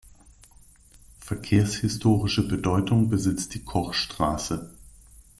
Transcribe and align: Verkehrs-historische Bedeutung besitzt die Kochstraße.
Verkehrs-historische 1.19 2.47
Bedeutung 2.47 3.11
besitzt 3.11 3.53
die 3.53 3.63
Kochstraße. 3.63 4.73